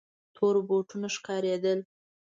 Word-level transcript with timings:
تور 0.35 0.55
بوټونه 0.67 1.07
ښکارېدل. 1.15 1.79